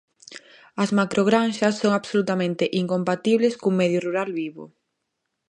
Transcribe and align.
"As 0.83 0.89
macrogranxas 0.99 1.73
son 1.81 1.91
absolutamente 1.95 2.65
incompatibles 2.81 3.53
cun 3.61 3.73
medio 3.81 3.99
rural 4.05 4.29
vivo". 4.41 4.63